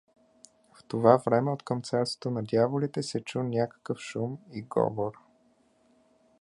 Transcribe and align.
В 0.73 0.83
това 0.83 1.17
време 1.25 1.51
откъм 1.51 1.81
царството 1.81 2.31
на 2.31 2.43
дяволите 2.43 3.03
се 3.03 3.21
чу 3.21 3.43
някакъв 3.43 3.97
шум 3.97 4.37
и 4.53 4.61
говор. 4.61 5.11